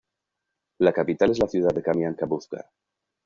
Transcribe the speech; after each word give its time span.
La 0.79 0.93
capital 0.93 1.29
es 1.29 1.37
la 1.37 1.47
ciudad 1.47 1.75
de 1.75 1.83
Kamianka-Buzka. 1.83 2.67